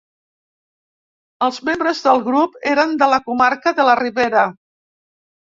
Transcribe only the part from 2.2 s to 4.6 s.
grup eren de la comarca de la Ribera.